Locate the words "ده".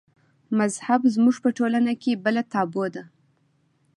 2.95-3.03